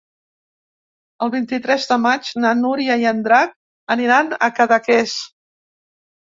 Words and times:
El 1.25 1.29
vint-i-tres 1.35 1.85
de 1.91 1.97
maig 2.05 2.31
na 2.45 2.53
Núria 2.63 2.95
i 3.03 3.05
en 3.11 3.21
Drac 3.27 3.53
aniran 3.97 4.33
a 4.49 4.51
Cadaqués. 4.63 5.15